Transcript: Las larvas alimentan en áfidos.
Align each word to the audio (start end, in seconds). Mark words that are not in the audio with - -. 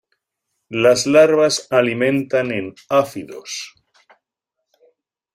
Las 0.69 1.05
larvas 1.05 1.67
alimentan 1.69 2.51
en 2.51 2.73
áfidos. 2.89 3.75